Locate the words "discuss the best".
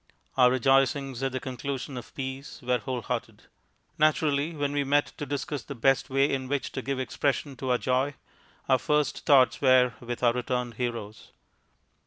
5.27-6.09